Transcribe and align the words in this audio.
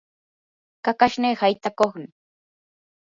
kakashnii 0.87 1.33
haytakuqmi. 1.43 2.11